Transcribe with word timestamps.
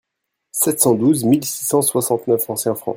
Sept 0.51 0.79
cent 0.79 0.95
douze 0.95 1.23
mille 1.25 1.45
six 1.45 1.63
cent 1.63 1.83
soixante-neuf 1.83 2.49
anciens 2.49 2.73
francs. 2.73 2.89